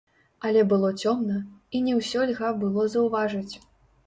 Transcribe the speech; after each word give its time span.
Але 0.47 0.61
было 0.71 0.89
цёмна, 1.03 1.35
і 1.75 1.83
не 1.89 1.93
ўсё 1.99 2.25
льга 2.31 2.49
было 2.65 2.89
заўважыць. 2.97 3.55